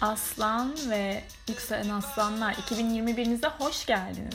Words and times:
Aslan 0.00 0.74
ve 0.90 1.24
yükselen 1.48 1.90
aslanlar 1.90 2.52
2021'nize 2.52 3.50
hoş 3.58 3.86
geldiniz. 3.86 4.34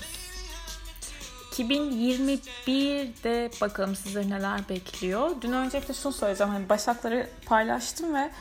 2021'de 1.51 3.52
bakalım 3.61 3.96
sizleri 3.96 4.29
neler 4.29 4.70
bekliyor. 4.70 5.31
Dün 5.41 5.51
öncelikle 5.51 5.93
şunu 5.93 6.13
söyleyeceğim. 6.13 6.54
Hani 6.54 6.70
başakları 6.70 7.29
paylaştım 7.46 8.15
ve 8.15 8.31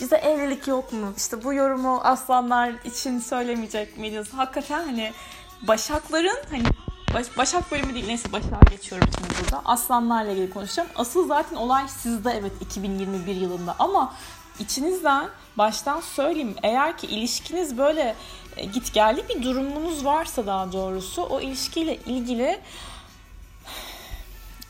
bize 0.00 0.16
evlilik 0.16 0.68
yok 0.68 0.92
mu? 0.92 1.14
İşte 1.16 1.44
bu 1.44 1.54
yorumu 1.54 2.00
aslanlar 2.04 2.72
için 2.84 3.18
söylemeyecek 3.18 3.98
miyiz? 3.98 4.32
Hakikaten 4.32 4.84
hani 4.84 5.12
başakların 5.62 6.38
hani 6.50 6.64
Baş, 7.14 7.38
Başak 7.38 7.72
bölümü 7.72 7.94
değil 7.94 8.06
neyse 8.06 8.32
Başak'a 8.32 8.70
geçiyorum 8.70 9.08
şimdi 9.14 9.28
burada. 9.42 9.62
Aslanlarla 9.64 10.32
ilgili 10.32 10.50
konuşacağım. 10.50 10.88
Asıl 10.96 11.28
zaten 11.28 11.56
olay 11.56 11.88
sizde 11.88 12.30
evet 12.30 12.52
2021 12.60 13.36
yılında 13.36 13.74
ama 13.78 14.14
içinizden 14.58 15.28
baştan 15.58 16.00
söyleyeyim 16.00 16.54
eğer 16.62 16.98
ki 16.98 17.06
ilişkiniz 17.06 17.78
böyle 17.78 18.14
e, 18.56 18.64
git 18.64 18.94
geldi 18.94 19.24
bir 19.28 19.42
durumunuz 19.42 20.04
varsa 20.04 20.46
daha 20.46 20.72
doğrusu 20.72 21.22
o 21.22 21.40
ilişkiyle 21.40 21.96
ilgili 21.96 22.60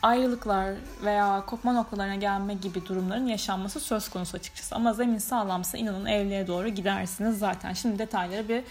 ayrılıklar 0.03 0.75
veya 1.05 1.47
kopma 1.47 1.73
noktalarına 1.73 2.15
gelme 2.15 2.55
gibi 2.55 2.87
durumların 2.87 3.27
yaşanması 3.27 3.81
söz 3.81 4.09
konusu 4.09 4.37
açıkçası. 4.37 4.75
Ama 4.75 4.93
zemin 4.93 5.19
sağlamsa 5.19 5.79
inanın 5.79 6.07
evliliğe 6.07 6.47
doğru 6.47 6.69
gidersiniz 6.69 7.39
zaten. 7.39 7.73
Şimdi 7.73 7.99
detayları 7.99 8.49
bir 8.49 8.65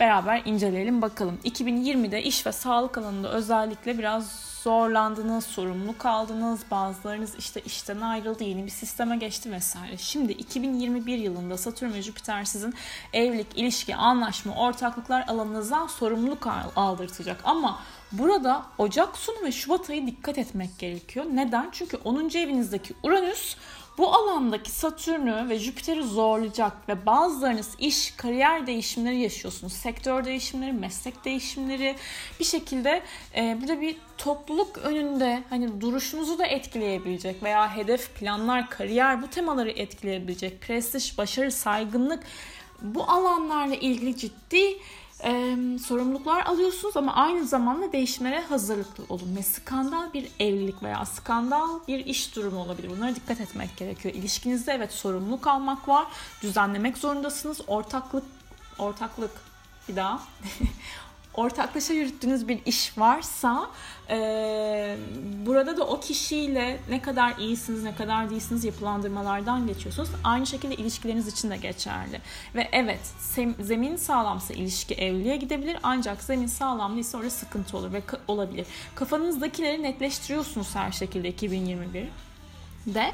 beraber 0.00 0.42
inceleyelim 0.44 1.02
bakalım. 1.02 1.38
2020'de 1.44 2.22
iş 2.22 2.46
ve 2.46 2.52
sağlık 2.52 2.98
alanında 2.98 3.28
özellikle 3.28 3.98
biraz 3.98 4.49
zorlandınız, 4.62 5.46
sorumlu 5.46 5.98
kaldınız, 5.98 6.60
bazılarınız 6.70 7.34
işte 7.38 7.60
işten 7.60 8.00
ayrıldı, 8.00 8.44
yeni 8.44 8.64
bir 8.64 8.70
sisteme 8.70 9.16
geçti 9.16 9.52
vesaire. 9.52 9.96
Şimdi 9.96 10.32
2021 10.32 11.18
yılında 11.18 11.56
Satürn 11.56 11.92
ve 11.92 12.02
Jüpiter 12.02 12.44
sizin 12.44 12.74
evlilik, 13.12 13.58
ilişki, 13.58 13.96
anlaşma, 13.96 14.54
ortaklıklar 14.56 15.24
alanınızdan 15.28 15.86
sorumluluk 15.86 16.46
aldırtacak. 16.76 17.40
Ama 17.44 17.80
burada 18.12 18.66
Ocak 18.78 19.16
sonu 19.16 19.36
ve 19.44 19.52
Şubat 19.52 19.90
ayı 19.90 20.06
dikkat 20.06 20.38
etmek 20.38 20.78
gerekiyor. 20.78 21.26
Neden? 21.32 21.68
Çünkü 21.72 21.96
10. 21.96 22.28
evinizdeki 22.28 22.94
Uranüs 23.02 23.56
bu 23.98 24.14
alandaki 24.14 24.70
Satürn'ü 24.70 25.48
ve 25.48 25.58
Jüpiter'i 25.58 26.02
zorlayacak 26.02 26.88
ve 26.88 27.06
bazılarınız 27.06 27.70
iş, 27.78 28.10
kariyer 28.10 28.66
değişimleri 28.66 29.20
yaşıyorsunuz. 29.20 29.72
Sektör 29.72 30.24
değişimleri, 30.24 30.72
meslek 30.72 31.24
değişimleri 31.24 31.96
bir 32.40 32.44
şekilde 32.44 33.02
e, 33.36 33.58
burada 33.60 33.80
bir 33.80 33.96
topluluk 34.18 34.78
önünde 34.78 35.42
hani 35.50 35.80
duruşunuzu 35.80 36.38
da 36.38 36.46
etkileyebilecek 36.46 37.42
veya 37.42 37.76
hedef, 37.76 38.14
planlar, 38.14 38.70
kariyer 38.70 39.22
bu 39.22 39.26
temaları 39.26 39.70
etkileyebilecek. 39.70 40.60
Prestij, 40.60 41.18
başarı, 41.18 41.52
saygınlık 41.52 42.22
bu 42.82 43.04
alanlarla 43.04 43.74
ilgili 43.74 44.16
ciddi 44.16 44.78
e, 45.24 45.56
sorumluluklar 45.78 46.46
alıyorsunuz 46.46 46.96
ama 46.96 47.14
aynı 47.14 47.46
zamanda 47.46 47.92
değişimlere 47.92 48.40
hazırlıklı 48.40 49.04
olun. 49.08 49.36
Ve 49.36 49.42
skandal 49.42 50.12
bir 50.12 50.28
evlilik 50.40 50.82
veya 50.82 51.06
skandal 51.06 51.68
bir 51.88 52.06
iş 52.06 52.36
durumu 52.36 52.60
olabilir. 52.60 52.90
Bunlara 52.90 53.14
dikkat 53.14 53.40
etmek 53.40 53.76
gerekiyor. 53.76 54.14
İlişkinizde 54.14 54.72
evet 54.72 54.92
sorumluluk 54.92 55.46
almak 55.46 55.88
var. 55.88 56.06
Düzenlemek 56.42 56.98
zorundasınız. 56.98 57.60
Ortaklık 57.66 58.24
ortaklık 58.78 59.30
bir 59.88 59.96
daha 59.96 60.20
ortaklaşa 61.40 61.92
yürüttüğünüz 61.92 62.48
bir 62.48 62.58
iş 62.66 62.98
varsa 62.98 63.70
e, 64.10 64.96
burada 65.46 65.76
da 65.76 65.86
o 65.86 66.00
kişiyle 66.00 66.80
ne 66.90 67.02
kadar 67.02 67.36
iyisiniz 67.38 67.82
ne 67.82 67.94
kadar 67.94 68.30
değilsiniz 68.30 68.64
yapılandırmalardan 68.64 69.66
geçiyorsunuz. 69.66 70.08
Aynı 70.24 70.46
şekilde 70.46 70.74
ilişkileriniz 70.74 71.28
için 71.28 71.50
de 71.50 71.56
geçerli. 71.56 72.20
Ve 72.54 72.68
evet 72.72 73.00
zemin 73.60 73.96
sağlamsa 73.96 74.54
ilişki 74.54 74.94
evliliğe 74.94 75.36
gidebilir 75.36 75.76
ancak 75.82 76.22
zemin 76.22 76.46
sağlam 76.46 76.94
değilse 76.94 77.16
orada 77.16 77.30
sıkıntı 77.30 77.76
olur 77.76 77.92
ve 77.92 78.02
olabilir. 78.28 78.66
Kafanızdakileri 78.94 79.82
netleştiriyorsunuz 79.82 80.74
her 80.74 80.92
şekilde 80.92 81.28
2021 81.28 82.08
de 82.86 83.12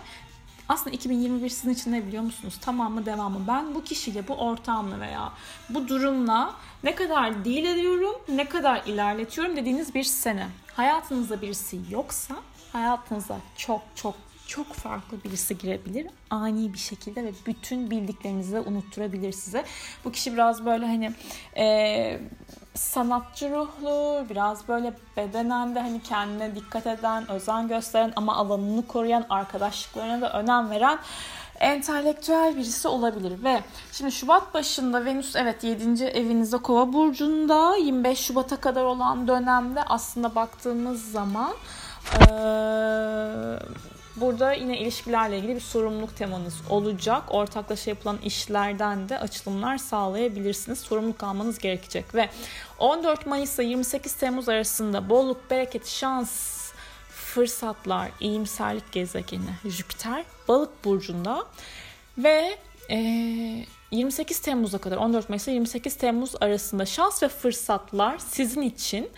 aslında 0.68 0.90
2021 0.90 1.48
sizin 1.48 1.70
için 1.70 1.92
ne 1.92 2.06
biliyor 2.06 2.22
musunuz? 2.22 2.58
Tamamı 2.60 3.06
devamı. 3.06 3.46
Ben 3.48 3.74
bu 3.74 3.84
kişiyle, 3.84 4.28
bu 4.28 4.34
ortamla 4.34 5.00
veya 5.00 5.32
bu 5.68 5.88
durumla 5.88 6.54
ne 6.84 6.94
kadar 6.94 7.44
deal 7.44 7.64
ediyorum, 7.64 8.14
ne 8.28 8.48
kadar 8.48 8.82
ilerletiyorum 8.86 9.56
dediğiniz 9.56 9.94
bir 9.94 10.04
sene. 10.04 10.48
Hayatınızda 10.74 11.42
birisi 11.42 11.80
yoksa 11.90 12.34
hayatınıza 12.72 13.36
çok 13.56 13.80
çok 13.94 14.14
çok 14.46 14.72
farklı 14.72 15.24
birisi 15.24 15.58
girebilir. 15.58 16.06
Ani 16.30 16.72
bir 16.72 16.78
şekilde 16.78 17.24
ve 17.24 17.32
bütün 17.46 17.90
bildiklerinizi 17.90 18.52
de 18.52 18.60
unutturabilir 18.60 19.32
size. 19.32 19.64
Bu 20.04 20.12
kişi 20.12 20.32
biraz 20.32 20.66
böyle 20.66 20.86
hani 20.86 21.14
e, 21.56 22.20
sanatçı 22.74 23.50
ruhlu, 23.50 24.26
biraz 24.30 24.68
böyle 24.68 24.92
bedenen 25.16 25.74
de 25.74 25.80
hani 25.80 26.02
kendine 26.02 26.54
dikkat 26.54 26.86
eden, 26.86 27.30
özen 27.30 27.68
gösteren 27.68 28.12
ama 28.16 28.36
alanını 28.36 28.86
koruyan, 28.86 29.26
arkadaşlıklarına 29.30 30.20
da 30.20 30.32
önem 30.32 30.70
veren 30.70 30.98
entelektüel 31.60 32.56
birisi 32.56 32.88
olabilir 32.88 33.44
ve 33.44 33.60
şimdi 33.92 34.12
Şubat 34.12 34.54
başında 34.54 35.04
Venüs 35.04 35.36
evet 35.36 35.64
7. 35.64 36.04
evinizde 36.04 36.58
Kova 36.58 36.92
burcunda 36.92 37.76
25 37.76 38.18
Şubat'a 38.18 38.56
kadar 38.56 38.84
olan 38.84 39.28
dönemde 39.28 39.82
aslında 39.82 40.34
baktığımız 40.34 41.12
zaman 41.12 41.52
ee, 42.12 42.26
Burada 44.16 44.52
yine 44.52 44.78
ilişkilerle 44.78 45.38
ilgili 45.38 45.54
bir 45.54 45.60
sorumluluk 45.60 46.16
temanız 46.16 46.54
olacak. 46.70 47.22
Ortaklaşa 47.28 47.90
yapılan 47.90 48.18
işlerden 48.24 49.08
de 49.08 49.18
açılımlar 49.18 49.78
sağlayabilirsiniz. 49.78 50.78
Sorumluluk 50.78 51.22
almanız 51.22 51.58
gerekecek 51.58 52.14
ve 52.14 52.28
14 52.78 53.26
Mayıs 53.26 53.58
ile 53.58 53.64
28 53.64 54.14
Temmuz 54.14 54.48
arasında 54.48 55.08
bolluk, 55.08 55.50
bereket, 55.50 55.86
şans, 55.86 56.56
fırsatlar, 57.08 58.10
iyimserlik 58.20 58.92
gezegeni 58.92 59.50
Jüpiter 59.64 60.24
balık 60.48 60.84
burcunda 60.84 61.46
ve 62.18 62.58
e, 62.90 62.96
28 63.90 64.40
Temmuz'a 64.40 64.78
kadar 64.78 64.96
14 64.96 65.28
Mayıs 65.28 65.48
ile 65.48 65.54
28 65.54 65.96
Temmuz 65.96 66.34
arasında 66.40 66.86
şans 66.86 67.22
ve 67.22 67.28
fırsatlar 67.28 68.18
sizin 68.18 68.62
için 68.62 69.10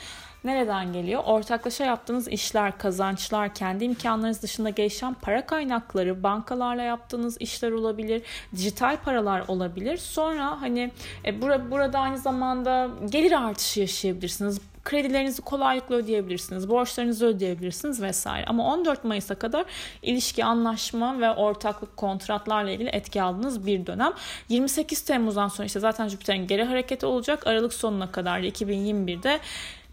Nereden 0.44 0.93
geliyor? 0.93 1.22
Ortaklaşa 1.26 1.84
yaptığınız 1.84 2.28
işler, 2.28 2.78
kazançlar, 2.78 3.54
kendi 3.54 3.84
imkanlarınız 3.84 4.43
dışında 4.43 4.71
gelişen 4.71 5.15
para 5.15 5.47
kaynakları, 5.47 6.22
bankalarla 6.22 6.82
yaptığınız 6.82 7.37
işler 7.41 7.71
olabilir, 7.71 8.22
dijital 8.56 8.97
paralar 8.97 9.44
olabilir. 9.49 9.97
Sonra 9.97 10.60
hani 10.60 10.91
e, 11.25 11.43
bura, 11.43 11.71
burada 11.71 11.99
aynı 11.99 12.19
zamanda 12.19 12.91
gelir 13.10 13.32
artışı 13.32 13.81
yaşayabilirsiniz 13.81 14.60
kredilerinizi 14.88 15.43
kolaylıkla 15.43 15.94
ödeyebilirsiniz, 15.94 16.69
borçlarınızı 16.69 17.26
ödeyebilirsiniz 17.26 18.03
vesaire. 18.03 18.47
Ama 18.47 18.72
14 18.72 19.05
Mayıs'a 19.05 19.34
kadar 19.34 19.65
ilişki, 20.03 20.44
anlaşma 20.44 21.20
ve 21.20 21.31
ortaklık 21.31 21.97
kontratlarla 21.97 22.70
ilgili 22.70 22.88
etki 22.88 23.22
aldığınız 23.22 23.66
bir 23.66 23.87
dönem. 23.87 24.12
28 24.49 25.00
Temmuz'dan 25.00 25.49
sonra 25.49 25.66
işte 25.66 25.81
zaten 25.81 26.09
Jüpiter'in 26.09 26.47
geri 26.47 26.65
hareketi 26.65 27.06
olacak. 27.06 27.47
Aralık 27.47 27.72
sonuna 27.72 28.12
kadar 28.12 28.41
2021'de 28.41 29.41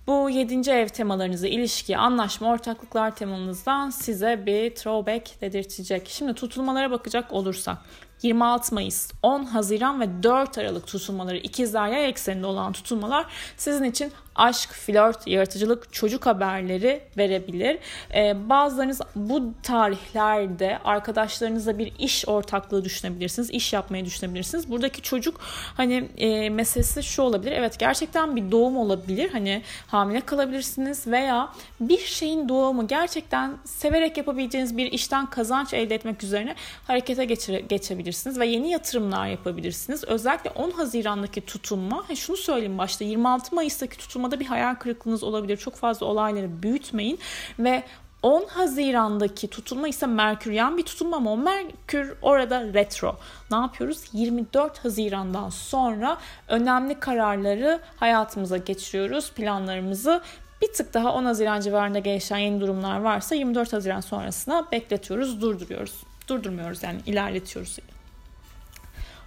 bu 0.07 0.29
7. 0.29 0.71
ev 0.71 0.87
temalarınızı 0.87 1.47
ilişki, 1.47 1.97
anlaşma, 1.97 2.49
ortaklıklar 2.49 3.15
temanızdan 3.15 3.89
size 3.89 4.45
bir 4.45 4.75
throwback 4.75 5.41
dedirtecek. 5.41 6.07
Şimdi 6.07 6.33
tutulmalara 6.33 6.91
bakacak 6.91 7.33
olursak 7.33 7.77
26 8.21 8.75
Mayıs, 8.75 9.11
10 9.23 9.43
Haziran 9.43 10.01
ve 10.01 10.23
4 10.23 10.57
Aralık 10.57 10.87
tutulmaları 10.87 11.37
ikizler 11.37 11.87
yay 11.87 12.09
ekseninde 12.09 12.47
olan 12.47 12.71
tutulmalar 12.71 13.25
sizin 13.57 13.83
için 13.83 14.11
aşk, 14.35 14.69
flört, 14.73 15.27
yaratıcılık, 15.27 15.93
çocuk 15.93 16.25
haberleri 16.25 17.01
verebilir. 17.17 17.77
Ee, 18.15 18.49
bazılarınız 18.49 19.01
bu 19.15 19.53
tarihlerde 19.63 20.79
arkadaşlarınızla 20.83 21.77
bir 21.77 21.93
iş 21.99 22.27
ortaklığı 22.27 22.85
düşünebilirsiniz. 22.85 23.49
iş 23.49 23.73
yapmayı 23.73 24.05
düşünebilirsiniz. 24.05 24.69
Buradaki 24.71 25.01
çocuk 25.01 25.39
hani 25.77 26.09
e, 26.17 26.49
meselesi 26.49 27.03
şu 27.03 27.21
olabilir. 27.21 27.51
Evet 27.51 27.79
gerçekten 27.79 28.35
bir 28.35 28.51
doğum 28.51 28.77
olabilir. 28.77 29.29
Hani 29.31 29.61
hamile 29.87 30.21
kalabilirsiniz 30.21 31.07
veya 31.07 31.49
bir 31.79 31.99
şeyin 31.99 32.49
doğumu 32.49 32.87
gerçekten 32.87 33.57
severek 33.65 34.17
yapabileceğiniz 34.17 34.77
bir 34.77 34.91
işten 34.91 35.25
kazanç 35.25 35.73
elde 35.73 35.95
etmek 35.95 36.23
üzerine 36.23 36.55
harekete 36.87 37.25
geçire, 37.25 37.59
geçebilirsiniz 38.05 38.39
ve 38.39 38.45
yeni 38.45 38.71
yatırımlar 38.71 39.27
yapabilirsiniz. 39.27 40.03
Özellikle 40.03 40.49
10 40.49 40.71
Haziran'daki 40.71 41.41
tutulma, 41.41 42.05
şunu 42.15 42.37
söyleyeyim 42.37 42.77
başta 42.77 43.03
26 43.05 43.55
Mayıs'taki 43.55 43.97
tutulma 43.97 44.25
aşamada 44.25 44.39
bir 44.39 44.45
hayal 44.45 44.75
kırıklığınız 44.75 45.23
olabilir. 45.23 45.57
Çok 45.57 45.75
fazla 45.75 46.05
olayları 46.05 46.63
büyütmeyin 46.63 47.19
ve 47.59 47.83
10 48.23 48.45
Haziran'daki 48.47 49.47
tutulma 49.47 49.87
ise 49.87 50.07
Merküryen 50.07 50.77
bir 50.77 50.83
tutulma 50.83 51.17
ama 51.17 51.31
o 51.31 51.37
Merkür 51.37 52.13
orada 52.21 52.73
retro. 52.73 53.15
Ne 53.51 53.57
yapıyoruz? 53.57 54.03
24 54.13 54.85
Haziran'dan 54.85 55.49
sonra 55.49 56.17
önemli 56.47 56.99
kararları 56.99 57.79
hayatımıza 57.97 58.57
geçiriyoruz. 58.57 59.31
Planlarımızı 59.31 60.21
bir 60.61 60.73
tık 60.73 60.93
daha 60.93 61.13
10 61.13 61.25
Haziran 61.25 61.61
civarında 61.61 61.99
gelişen 61.99 62.37
yeni 62.37 62.61
durumlar 62.61 63.01
varsa 63.01 63.35
24 63.35 63.73
Haziran 63.73 64.01
sonrasına 64.01 64.71
bekletiyoruz, 64.71 65.41
durduruyoruz. 65.41 66.03
Durdurmuyoruz 66.27 66.83
yani 66.83 66.99
ilerletiyoruz. 67.05 67.77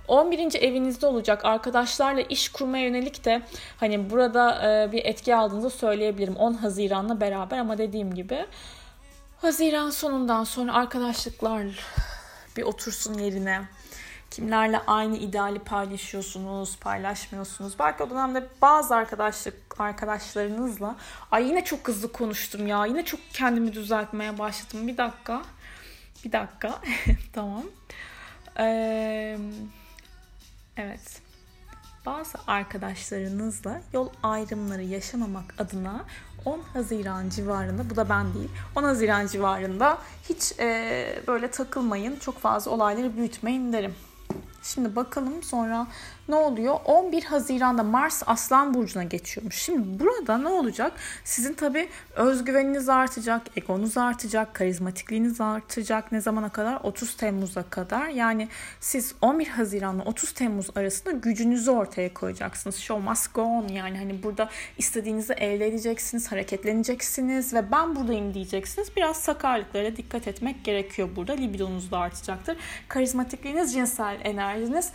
11. 0.09 0.63
evinizde 0.63 1.07
olacak 1.07 1.45
arkadaşlarla 1.45 2.21
iş 2.21 2.49
kurmaya 2.49 2.85
yönelik 2.85 3.25
de 3.25 3.43
hani 3.77 4.11
burada 4.11 4.71
e, 4.71 4.93
bir 4.93 5.05
etki 5.05 5.37
aldığınızı 5.37 5.71
söyleyebilirim 5.71 6.37
10 6.37 6.55
Haziran'la 6.55 7.21
beraber 7.21 7.59
ama 7.59 7.79
dediğim 7.79 8.15
gibi 8.15 8.47
Haziran 9.43 9.91
sonundan 9.91 10.45
sonra 10.45 10.75
arkadaşlıklar 10.75 11.65
bir 12.57 12.63
otursun 12.63 13.15
yerine. 13.15 13.61
Kimlerle 14.31 14.79
aynı 14.87 15.17
ideali 15.17 15.59
paylaşıyorsunuz, 15.59 16.77
paylaşmıyorsunuz. 16.79 17.79
Belki 17.79 18.03
o 18.03 18.11
dönemde 18.11 18.49
bazı 18.63 18.95
arkadaşlık 18.95 19.81
arkadaşlarınızla 19.81 20.97
ay 21.31 21.49
yine 21.49 21.65
çok 21.65 21.89
hızlı 21.89 22.13
konuştum 22.13 22.67
ya. 22.67 22.87
Yine 22.87 23.05
çok 23.05 23.21
kendimi 23.33 23.73
düzeltmeye 23.73 24.39
başladım. 24.39 24.89
Bir 24.89 24.97
dakika. 24.97 25.43
Bir 26.25 26.33
dakika. 26.33 26.81
tamam. 27.33 27.63
Ee, 28.59 29.39
evet. 30.79 31.23
Bazı 32.07 32.39
arkadaşlarınızla 32.47 33.81
yol 33.93 34.09
ayrımları 34.23 34.83
yaşamamak 34.83 35.55
adına 35.59 36.05
10 36.45 36.61
Haziran 36.61 37.29
civarında, 37.29 37.91
bu 37.91 37.97
da 37.97 38.09
ben 38.09 38.35
değil, 38.35 38.49
10 38.77 38.83
Haziran 38.83 39.27
civarında 39.27 39.99
hiç 40.29 40.53
e, 40.61 41.23
böyle 41.27 41.51
takılmayın, 41.51 42.17
çok 42.17 42.39
fazla 42.39 42.71
olayları 42.71 43.17
büyütmeyin 43.17 43.73
derim. 43.73 43.95
Şimdi 44.63 44.97
bakalım 44.97 45.43
sonra 45.43 45.87
ne 46.29 46.35
oluyor? 46.35 46.77
11 46.85 47.23
Haziran'da 47.25 47.83
Mars 47.83 48.23
Aslan 48.27 48.75
Burcu'na 48.75 49.05
geçiyormuş. 49.05 49.55
Şimdi 49.57 50.01
burada 50.01 50.39
ne 50.39 50.49
olacak? 50.49 50.93
Sizin 51.25 51.55
tabi 51.55 51.89
özgüveniniz 52.15 52.89
artacak, 52.89 53.43
egonuz 53.57 53.97
artacak, 53.97 54.55
karizmatikliğiniz 54.55 55.41
artacak. 55.41 56.13
Ne 56.13 56.21
zamana 56.21 56.49
kadar? 56.49 56.81
30 56.83 57.17
Temmuz'a 57.17 57.63
kadar. 57.63 58.09
Yani 58.09 58.49
siz 58.81 59.15
11 59.23 59.47
Haziran'la 59.47 60.05
30 60.05 60.33
Temmuz 60.33 60.77
arasında 60.77 61.11
gücünüzü 61.11 61.71
ortaya 61.71 62.15
koyacaksınız. 62.15 62.77
Show 62.77 63.09
must 63.09 63.35
go 63.35 63.43
on. 63.43 63.69
Yani 63.69 63.99
hani 63.99 64.23
burada 64.23 64.49
istediğinizi 64.79 65.33
elde 65.33 65.67
edeceksiniz, 65.67 66.33
hareketleneceksiniz 66.33 67.55
ve 67.55 67.73
ben 67.73 67.97
buradayım 67.97 68.35
diyeceksiniz. 68.35 68.97
Biraz 68.97 69.17
sakarlıklara 69.17 69.97
dikkat 69.97 70.29
etmek 70.29 70.65
gerekiyor 70.65 71.09
burada. 71.17 71.33
Libidonuz 71.33 71.91
da 71.91 71.99
artacaktır. 71.99 72.57
Karizmatikliğiniz, 72.89 73.73
cinsel 73.73 74.21
enerjiniz 74.49 74.93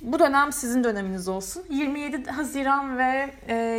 bu 0.00 0.18
dönem 0.18 0.52
sizin 0.52 0.84
döneminiz 0.84 1.28
olsun. 1.28 1.62
27 1.70 2.30
Haziran 2.30 2.98
ve 2.98 3.30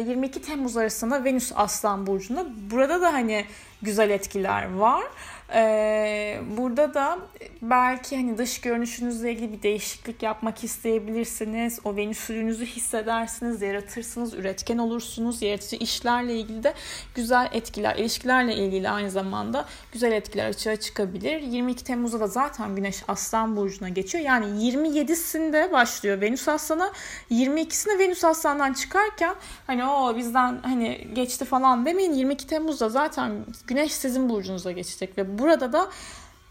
22 0.08 0.42
Temmuz 0.42 0.78
arasında 0.78 1.24
Venüs 1.24 1.52
Aslan 1.56 2.08
Burcu'nda. 2.08 2.46
Burada 2.72 3.02
da 3.02 3.14
hani 3.14 3.46
güzel 3.82 4.10
etkiler 4.10 4.74
var. 4.74 5.04
Ee, 5.54 6.40
burada 6.58 6.94
da 6.94 7.20
belki 7.62 8.16
hani 8.16 8.38
dış 8.38 8.62
görünüşünüzle 8.62 9.32
ilgili 9.32 9.54
bir 9.54 9.62
değişiklik 9.62 10.24
yapmak 10.24 10.64
isteyebilirsiniz. 10.64 11.80
O 11.84 11.96
venüsülünüzü 11.96 12.66
hissedersiniz, 12.66 13.62
yaratırsınız, 13.62 14.34
üretken 14.34 14.78
olursunuz. 14.78 15.42
Yaratıcı 15.42 15.76
işlerle 15.76 16.36
ilgili 16.36 16.64
de 16.64 16.74
güzel 17.16 17.50
etkiler, 17.52 17.96
ilişkilerle 17.96 18.56
ilgili 18.56 18.90
aynı 18.90 19.12
zamanda 19.12 19.66
güzel 19.92 20.12
etkiler 20.12 20.50
açığa 20.50 20.76
çıkabilir. 20.76 21.42
22 21.42 21.84
Temmuz'da 21.84 22.20
da 22.20 22.28
zaten 22.28 22.76
Güneş 22.76 23.04
Aslan 23.08 23.56
Burcu'na 23.56 23.90
geçiyor. 23.90 24.24
Yani 24.24 24.46
27'sinde 24.46 25.72
başlıyor 25.72 26.22
Venüs 26.22 26.48
Aslan'a. 26.48 26.92
22'sinde 27.32 28.00
Venüs 28.00 28.24
Aslan'dan 28.24 28.74
çıkarken 28.74 29.36
hani 29.68 29.86
o 29.86 30.18
bizden 30.18 30.60
hani 30.62 31.08
geçti 31.14 31.46
falan 31.46 31.86
demeyin. 31.86 32.14
22 32.14 32.48
Temmuz'da 32.48 32.90
zaten 32.90 33.46
Güneş 33.68 33.92
sizin 33.92 34.30
burcunuza 34.30 34.72
geçecek 34.72 35.18
ve 35.18 35.39
burada 35.40 35.74
da 35.74 35.90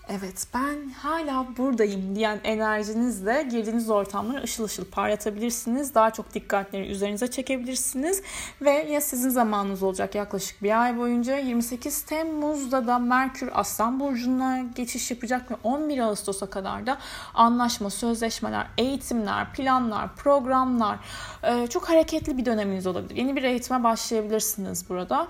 evet 0.09 0.47
ben 0.55 0.91
hala 0.91 1.47
buradayım 1.57 2.17
diyen 2.17 2.41
enerjinizle 2.45 3.43
girdiğiniz 3.51 3.91
ortamları 3.91 4.43
ışıl 4.43 4.65
ışıl 4.65 4.85
parlatabilirsiniz. 4.85 5.95
Daha 5.95 6.11
çok 6.11 6.35
dikkatleri 6.35 6.87
üzerinize 6.87 7.31
çekebilirsiniz. 7.31 8.23
Ve 8.61 8.71
ya 8.71 9.01
sizin 9.01 9.29
zamanınız 9.29 9.83
olacak 9.83 10.15
yaklaşık 10.15 10.63
bir 10.63 10.83
ay 10.83 10.99
boyunca 10.99 11.39
28 11.39 12.03
Temmuz'da 12.03 12.87
da 12.87 12.99
Merkür 12.99 13.51
Aslan 13.55 14.01
Burcu'na 14.01 14.65
geçiş 14.75 15.11
yapacak 15.11 15.51
ve 15.51 15.55
11 15.63 15.99
Ağustos'a 15.99 16.47
kadar 16.47 16.87
da 16.87 16.99
anlaşma, 17.35 17.91
sözleşmeler, 17.91 18.67
eğitimler, 18.79 19.53
planlar, 19.53 20.15
programlar 20.17 20.99
çok 21.71 21.89
hareketli 21.89 22.39
bir 22.39 22.45
döneminiz 22.45 22.87
olabilir. 22.87 23.17
Yeni 23.17 23.37
bir 23.37 23.43
eğitime 23.43 23.83
başlayabilirsiniz 23.85 24.89
burada. 24.89 25.29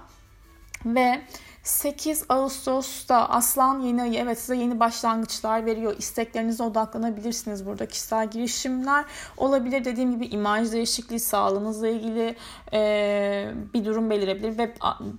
Ve 0.85 1.21
8 1.69 2.25
Ağustos'ta 2.29 3.29
Aslan 3.29 3.81
yeni 3.81 4.03
ayı 4.03 4.15
evet 4.15 4.39
size 4.41 4.57
yeni 4.57 4.81
başlangıçlar 4.81 5.67
veriyor. 5.67 5.95
İsteklerinize 5.99 6.63
odaklanabilirsiniz 6.63 7.67
burada. 7.67 7.87
Kişisel 7.87 8.31
girişimler 8.31 9.05
olabilir. 9.37 9.85
Dediğim 9.85 10.13
gibi 10.13 10.27
imaj 10.27 10.73
değişikliği, 10.73 11.21
sağlığınızla 11.21 11.89
ilgili 11.89 12.37
e, 12.73 13.53
bir 13.75 13.85
durum 13.85 14.11
belirebilir 14.11 14.59
ve 14.59 14.75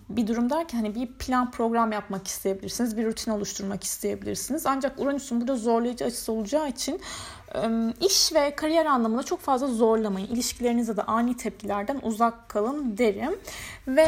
bir 0.09 0.27
durum 0.27 0.49
derken 0.49 0.77
hani 0.77 0.95
bir 0.95 1.07
plan 1.07 1.51
program 1.51 1.91
yapmak 1.91 2.27
isteyebilirsiniz. 2.27 2.97
Bir 2.97 3.05
rutin 3.05 3.31
oluşturmak 3.31 3.83
isteyebilirsiniz. 3.83 4.65
Ancak 4.65 4.99
Uranüs'ün 4.99 5.41
burada 5.41 5.55
zorlayıcı 5.55 6.05
açısı 6.05 6.31
olacağı 6.31 6.69
için 6.69 7.01
iş 8.01 8.33
ve 8.33 8.55
kariyer 8.55 8.85
anlamında 8.85 9.23
çok 9.23 9.39
fazla 9.39 9.67
zorlamayın. 9.67 10.27
İlişkilerinizde 10.27 10.97
de 10.97 11.03
ani 11.03 11.37
tepkilerden 11.37 11.99
uzak 12.03 12.49
kalın 12.49 12.97
derim. 12.97 13.39
Ve 13.87 14.05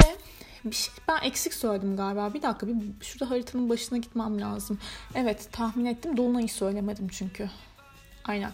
bir 0.65 0.75
şey 0.75 0.93
ben 1.07 1.27
eksik 1.27 1.53
söyledim 1.53 1.97
galiba. 1.97 2.33
Bir 2.33 2.41
dakika 2.41 2.67
bir 2.67 3.05
şurada 3.05 3.29
haritanın 3.29 3.69
başına 3.69 3.97
gitmem 3.97 4.41
lazım. 4.41 4.79
Evet 5.15 5.49
tahmin 5.51 5.85
ettim. 5.85 6.17
Dolunay'ı 6.17 6.49
söylemedim 6.49 7.07
çünkü. 7.07 7.49
Aynen. 8.25 8.51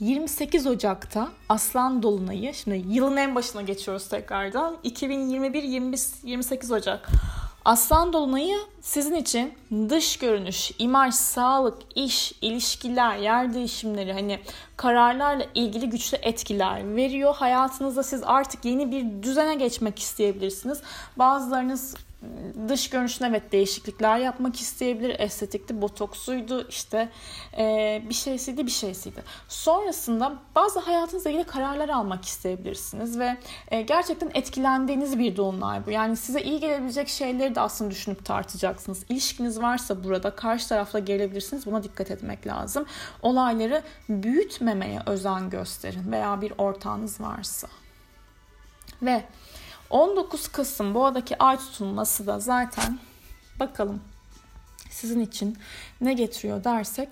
28 0.00 0.66
Ocak'ta 0.66 1.28
Aslan 1.48 2.02
Dolunay'ı 2.02 2.54
şimdi 2.54 2.84
yılın 2.88 3.16
en 3.16 3.34
başına 3.34 3.62
geçiyoruz 3.62 4.08
tekrardan. 4.08 4.76
2021-28 4.84 6.74
Ocak. 6.74 7.08
Aslan 7.64 8.12
Dolunay'ı 8.12 8.58
sizin 8.80 9.14
için 9.14 9.54
dış 9.88 10.16
görünüş, 10.16 10.72
imaj, 10.78 11.14
sağlık, 11.14 11.78
iş, 11.94 12.32
ilişkiler, 12.40 13.16
yer 13.16 13.54
değişimleri 13.54 14.12
hani 14.12 14.40
kararlarla 14.80 15.46
ilgili 15.54 15.90
güçlü 15.90 16.18
etkiler 16.22 16.96
veriyor. 16.96 17.34
Hayatınızda 17.34 18.02
siz 18.02 18.22
artık 18.24 18.64
yeni 18.64 18.90
bir 18.90 19.22
düzene 19.22 19.54
geçmek 19.54 19.98
isteyebilirsiniz. 19.98 20.82
Bazılarınız 21.16 21.94
dış 22.68 22.90
görünüşüne 22.90 23.28
evet 23.28 23.52
değişiklikler 23.52 24.18
yapmak 24.18 24.60
isteyebilir. 24.60 25.20
Estetikti, 25.20 25.82
botoksuydu, 25.82 26.68
işte 26.68 27.08
e, 27.58 28.02
bir 28.08 28.14
şeysiydi, 28.14 28.66
bir 28.66 28.70
şeysiydi. 28.70 29.22
Sonrasında 29.48 30.34
bazı 30.54 30.80
hayatınızla 30.80 31.30
ilgili 31.30 31.44
kararlar 31.44 31.88
almak 31.88 32.24
isteyebilirsiniz 32.24 33.18
ve 33.18 33.36
e, 33.70 33.82
gerçekten 33.82 34.30
etkilendiğiniz 34.34 35.18
bir 35.18 35.36
dolunay 35.36 35.86
bu. 35.86 35.90
Yani 35.90 36.16
size 36.16 36.42
iyi 36.42 36.60
gelebilecek 36.60 37.08
şeyleri 37.08 37.54
de 37.54 37.60
aslında 37.60 37.90
düşünüp 37.90 38.24
tartacaksınız. 38.24 39.04
İlişkiniz 39.08 39.62
varsa 39.62 40.04
burada 40.04 40.30
karşı 40.30 40.68
tarafla 40.68 40.98
gelebilirsiniz. 40.98 41.66
Buna 41.66 41.82
dikkat 41.82 42.10
etmek 42.10 42.46
lazım. 42.46 42.86
Olayları 43.22 43.82
büyütmemeye 44.70 45.00
özen 45.06 45.50
gösterin 45.50 46.12
veya 46.12 46.40
bir 46.40 46.52
ortağınız 46.58 47.20
varsa. 47.20 47.68
Ve 49.02 49.24
19 49.90 50.48
Kasım 50.48 50.94
Boğa'daki 50.94 51.38
ay 51.38 51.58
tutulması 51.58 52.26
da 52.26 52.40
zaten 52.40 52.98
bakalım 53.60 54.00
sizin 54.90 55.20
için 55.20 55.58
ne 56.00 56.12
getiriyor 56.12 56.64
dersek 56.64 57.08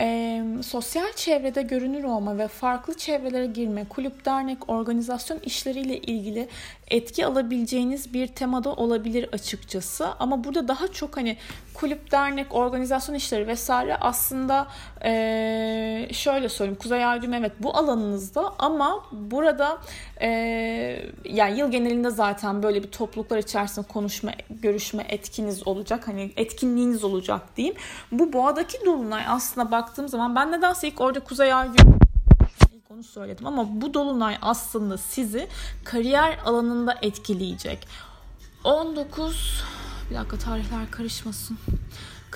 e, 0.00 0.42
sosyal 0.62 1.12
çevrede 1.12 1.62
görünür 1.62 2.04
olma 2.04 2.38
ve 2.38 2.48
farklı 2.48 2.94
çevrelere 2.94 3.46
girme, 3.46 3.84
kulüp, 3.84 4.24
dernek, 4.24 4.70
organizasyon 4.70 5.38
işleriyle 5.38 5.98
ilgili 5.98 6.48
etki 6.90 7.26
alabileceğiniz 7.26 8.14
bir 8.14 8.26
temada 8.26 8.72
olabilir 8.72 9.28
açıkçası. 9.32 10.08
Ama 10.18 10.44
burada 10.44 10.68
daha 10.68 10.88
çok 10.88 11.16
hani 11.16 11.36
kulüp, 11.74 12.10
dernek, 12.12 12.54
organizasyon 12.54 13.14
işleri 13.14 13.46
vesaire 13.46 13.96
aslında 13.96 14.66
e, 15.04 16.08
şöyle 16.12 16.48
söyleyeyim. 16.48 16.78
Kuzey 16.82 17.04
Ay 17.04 17.20
evet 17.34 17.52
bu 17.60 17.76
alanınızda 17.76 18.52
ama 18.58 19.04
burada 19.12 19.78
e, 20.20 20.28
yani 21.24 21.58
yıl 21.58 21.70
genelinde 21.70 22.10
zaten 22.10 22.62
böyle 22.62 22.82
bir 22.82 22.88
topluluklar 22.88 23.38
içerisinde 23.38 23.86
konuşma, 23.86 24.32
görüşme 24.50 25.06
etkiniz 25.08 25.68
olacak. 25.68 26.08
Hani 26.08 26.32
etkinliğiniz 26.36 27.04
olacak 27.04 27.56
diyeyim. 27.56 27.76
Bu 28.12 28.32
boğadaki 28.32 28.78
dolunay 28.86 29.22
aslında 29.28 29.70
baktığım 29.86 30.08
zaman 30.08 30.34
ben 30.34 30.52
nedense 30.52 30.88
ilk 30.88 31.00
orada 31.00 31.20
Kuzey 31.20 31.54
Ay 31.54 31.70
ilk 32.72 32.90
onu 32.90 33.02
söyledim 33.02 33.46
ama 33.46 33.80
bu 33.80 33.94
dolunay 33.94 34.38
aslında 34.42 34.98
sizi 34.98 35.48
kariyer 35.84 36.38
alanında 36.44 36.98
etkileyecek. 37.02 37.88
19 38.64 39.62
bir 40.10 40.14
dakika 40.14 40.38
tarihler 40.38 40.90
karışmasın. 40.90 41.58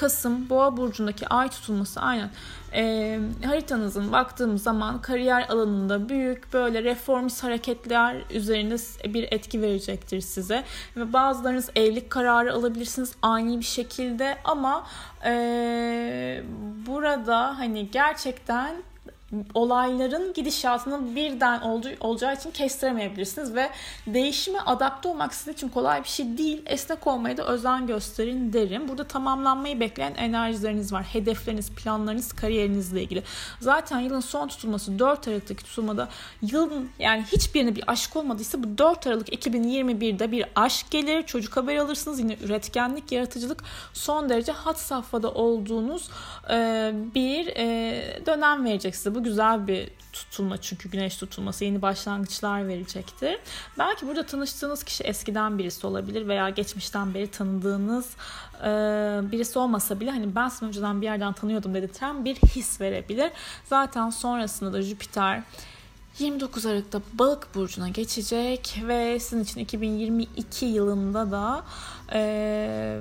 Kasım 0.01 0.51
Boğa 0.51 0.77
burcundaki 0.77 1.29
ay 1.29 1.49
tutulması 1.49 2.01
aynen. 2.01 2.31
E, 2.75 3.19
haritanızın 3.45 4.13
baktığım 4.13 4.59
zaman 4.59 5.03
kariyer 5.03 5.49
alanında 5.49 6.09
büyük 6.09 6.53
böyle 6.53 6.85
reformist 6.85 7.45
hareketler 7.45 8.17
üzerinde 8.31 8.77
bir 9.15 9.33
etki 9.33 9.63
verecektir 9.63 10.21
size. 10.21 10.65
Ve 10.97 11.13
bazılarınız 11.13 11.71
evlilik 11.77 12.11
kararı 12.11 12.55
alabilirsiniz 12.55 13.13
ani 13.23 13.59
bir 13.59 13.65
şekilde 13.65 14.39
ama 14.45 14.87
e, 15.25 16.43
burada 16.87 17.59
hani 17.59 17.91
gerçekten 17.91 18.77
olayların 19.55 20.33
gidişatının 20.33 21.17
birden 21.17 21.61
olacağı 22.01 22.35
için 22.35 22.51
kestiremeyebilirsiniz 22.51 23.55
ve 23.55 23.71
değişime 24.07 24.59
adapte 24.59 25.09
olmak 25.09 25.35
sizin 25.35 25.53
için 25.53 25.69
kolay 25.69 26.05
bir 26.05 26.09
şey 26.09 26.39
değil. 26.39 26.63
Esnek 26.67 27.07
olmaya 27.07 27.37
da 27.37 27.47
özen 27.47 27.87
gösterin 27.87 28.53
derim. 28.53 28.89
Burada 28.89 29.05
tamamlanmayı 29.05 29.81
bekleyen 29.81 30.15
enerjileriniz 30.15 30.93
var. 30.93 31.03
Hedefleriniz, 31.03 31.71
planlarınız, 31.71 32.33
kariyerinizle 32.33 33.03
ilgili. 33.03 33.23
Zaten 33.61 34.01
yılın 34.01 34.21
son 34.21 34.49
tutulması 34.49 34.99
4 34.99 35.29
Aralık'taki 35.29 35.65
tutulmada 35.65 36.09
yılın 36.43 36.91
yani 36.99 37.25
hiçbirine 37.33 37.77
bir 37.77 37.85
aşk 37.87 38.17
olmadıysa 38.17 38.63
bu 38.63 38.79
4 38.79 39.07
Aralık 39.07 39.29
2021'de 39.29 40.33
bir 40.33 40.45
aşk 40.57 40.91
gelir. 40.91 41.23
Çocuk 41.23 41.57
haberi 41.57 41.81
alırsınız. 41.81 42.19
Yine 42.19 42.37
üretkenlik, 42.45 43.13
yaratıcılık 43.13 43.65
son 43.93 44.29
derece 44.29 44.53
hat 44.53 44.79
safhada 44.79 45.31
olduğunuz 45.31 46.11
bir 47.15 47.47
dönem 48.27 48.65
verecek 48.65 48.97
size. 48.97 49.20
Bu 49.21 49.25
güzel 49.25 49.67
bir 49.67 49.91
tutulma 50.13 50.61
çünkü 50.61 50.91
güneş 50.91 51.17
tutulması 51.17 51.65
yeni 51.65 51.83
başlangıçlar 51.83 52.69
verecektir. 52.69 53.39
Belki 53.79 54.07
burada 54.07 54.27
tanıştığınız 54.27 54.83
kişi 54.83 55.05
eskiden 55.05 55.59
birisi 55.59 55.87
olabilir 55.87 56.29
veya 56.29 56.51
geçmişten 56.51 57.15
beri 57.15 57.31
tanıdığınız 57.31 58.11
e, 58.61 58.67
birisi 59.33 59.59
olmasa 59.59 60.01
bile 60.01 60.11
hani 60.11 60.35
ben 60.35 60.49
seni 60.49 60.69
önceden 60.69 61.01
bir 61.01 61.07
yerden 61.07 61.33
tanıyordum 61.33 61.75
dedirten 61.75 62.25
bir 62.25 62.37
his 62.37 62.81
verebilir. 62.81 63.31
Zaten 63.65 64.11
sonrasında 64.11 64.73
da 64.73 64.83
Jüpiter 64.83 65.43
29 66.19 66.67
Aralık'ta 66.67 67.01
Balık 67.13 67.55
burcuna 67.55 67.89
geçecek 67.89 68.83
ve 68.87 69.19
sizin 69.19 69.43
için 69.43 69.61
2022 69.61 70.67
yılında 70.67 71.31
da 71.31 71.65
e, 72.13 73.01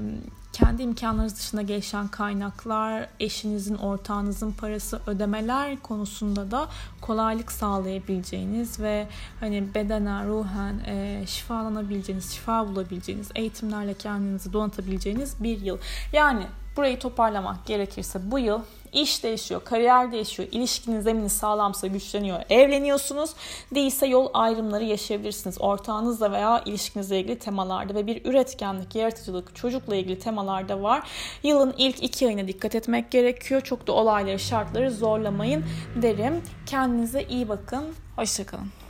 kendi 0.59 0.83
imkanlarınız 0.83 1.35
dışında 1.37 1.61
gelişen 1.61 2.07
kaynaklar, 2.07 3.07
eşinizin, 3.19 3.75
ortağınızın 3.75 4.51
parası, 4.51 5.01
ödemeler 5.07 5.79
konusunda 5.79 6.51
da 6.51 6.67
kolaylık 7.01 7.51
sağlayabileceğiniz 7.51 8.79
ve 8.79 9.07
hani 9.39 9.73
bedenen, 9.75 10.27
ruhen 10.27 10.79
e, 10.85 11.23
şifalanabileceğiniz, 11.27 12.31
şifa 12.31 12.67
bulabileceğiniz, 12.67 13.29
eğitimlerle 13.35 13.93
kendinizi 13.93 14.53
donatabileceğiniz 14.53 15.43
bir 15.43 15.61
yıl. 15.61 15.77
Yani 16.13 16.43
burayı 16.77 16.99
toparlamak 16.99 17.65
gerekirse 17.65 18.31
bu 18.31 18.39
yıl 18.39 18.61
İş 18.93 19.23
değişiyor, 19.23 19.61
kariyer 19.63 20.11
değişiyor, 20.11 20.49
ilişkinin 20.51 21.01
zemini 21.01 21.29
sağlamsa 21.29 21.87
güçleniyor, 21.87 22.39
evleniyorsunuz. 22.49 23.29
Değilse 23.75 24.07
yol 24.07 24.29
ayrımları 24.33 24.83
yaşayabilirsiniz. 24.83 25.61
Ortağınızla 25.61 26.31
veya 26.31 26.63
ilişkinizle 26.65 27.19
ilgili 27.19 27.39
temalarda 27.39 27.95
ve 27.95 28.07
bir 28.07 28.25
üretkenlik, 28.25 28.95
yaratıcılık, 28.95 29.55
çocukla 29.55 29.95
ilgili 29.95 30.19
temalarda 30.19 30.83
var. 30.83 31.09
Yılın 31.43 31.73
ilk 31.77 32.03
iki 32.03 32.27
ayına 32.27 32.47
dikkat 32.47 32.75
etmek 32.75 33.11
gerekiyor. 33.11 33.61
Çok 33.61 33.87
da 33.87 33.91
olayları, 33.91 34.39
şartları 34.39 34.91
zorlamayın 34.91 35.65
derim. 36.01 36.43
Kendinize 36.65 37.23
iyi 37.23 37.49
bakın. 37.49 37.83
Hoşçakalın. 38.15 38.88